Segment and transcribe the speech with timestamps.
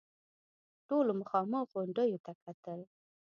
[0.87, 2.79] ټولو مخامخ غونډيو ته کتل.